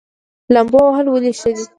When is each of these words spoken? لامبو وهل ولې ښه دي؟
لامبو 0.53 0.79
وهل 0.87 1.05
ولې 1.09 1.31
ښه 1.39 1.49
دي؟ 1.55 1.65